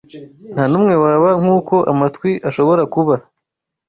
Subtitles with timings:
[0.53, 3.15] ntanumwe waba nkuko amatwi ashobora kuba